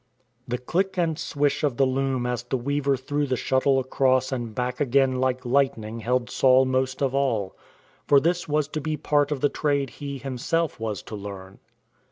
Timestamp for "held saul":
5.99-6.65